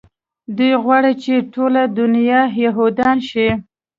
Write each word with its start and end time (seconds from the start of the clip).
دوى 0.57 0.73
غواړي 0.83 1.13
چې 1.23 1.33
ټوله 1.53 1.81
دونيا 1.97 2.41
يهودان 2.63 3.17
شي. 3.29 3.49